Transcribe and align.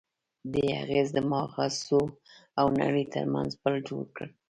دې 0.53 0.65
اغېز 0.83 1.07
د 1.13 1.17
ماغزو 1.31 2.03
او 2.59 2.65
نړۍ 2.81 3.05
ترمنځ 3.13 3.51
پُل 3.61 3.75
جوړ 3.87 4.03
کړ. 4.15 4.27